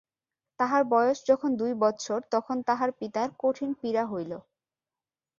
তাহার 0.59 0.83
বয়স 0.91 1.19
যখন 1.27 1.49
দুই 1.55 1.71
বৎসর 1.81 2.19
তখন 2.31 2.57
তাহার 2.67 2.89
পিতার 2.99 3.29
কঠিন 3.39 3.69
পীড়া 3.79 4.03
হইল। 4.05 4.31